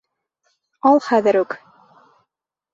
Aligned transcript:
Ал 0.93 1.03
хәҙер 1.09 1.41
үк! 1.45 1.57